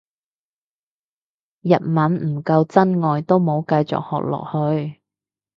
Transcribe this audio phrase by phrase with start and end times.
[1.61, 4.49] 日文唔夠真愛都冇繼續學落
[4.81, 4.99] 去